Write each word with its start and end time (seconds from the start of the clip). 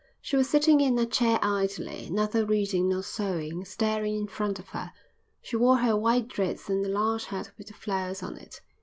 She 0.19 0.35
was 0.35 0.49
sitting 0.49 0.81
in 0.81 0.97
a 0.97 1.05
chair 1.05 1.37
idly, 1.43 2.09
neither 2.09 2.43
reading 2.43 2.89
nor 2.89 3.03
sewing, 3.03 3.63
staring 3.65 4.15
in 4.17 4.25
front 4.25 4.57
of 4.57 4.69
her. 4.69 4.91
She 5.43 5.57
wore 5.57 5.77
her 5.77 5.95
white 5.95 6.27
dress 6.27 6.71
and 6.71 6.83
the 6.83 6.89
large 6.89 7.25
hat 7.25 7.51
with 7.55 7.67
the 7.67 7.73
flowers 7.75 8.23
on 8.23 8.35
it. 8.35 8.61